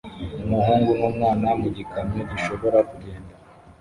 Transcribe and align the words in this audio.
Umuhungu 0.45 0.89
n'umwana 0.99 1.47
mu 1.61 1.67
gikamyo 1.75 2.21
gishobora 2.31 2.77
kugenda 2.89 3.33